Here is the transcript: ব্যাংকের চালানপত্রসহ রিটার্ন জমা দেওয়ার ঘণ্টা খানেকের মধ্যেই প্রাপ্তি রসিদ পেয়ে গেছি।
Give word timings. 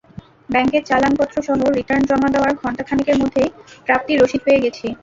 ব্যাংকের 0.49 0.83
চালানপত্রসহ 0.89 1.47
রিটার্ন 1.69 2.03
জমা 2.09 2.29
দেওয়ার 2.33 2.53
ঘণ্টা 2.61 2.83
খানেকের 2.87 3.17
মধ্যেই 3.21 3.49
প্রাপ্তি 3.87 4.13
রসিদ 4.13 4.41
পেয়ে 4.45 4.63
গেছি। 4.65 4.87